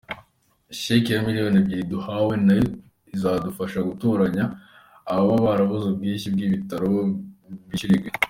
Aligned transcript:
Sheke 0.83 1.09
ya 1.13 1.21
miliyoni 1.25 1.57
ebyiri 1.61 1.83
duhawe 1.91 2.33
nayo 2.45 2.63
izadufasha 3.15 3.79
gutoranya 3.89 4.43
ababa 5.13 5.43
barabuze 5.45 5.85
ubwishyu 5.89 6.27
bw’ibitaro 6.33 6.91
bishyurirwe”. 7.69 8.09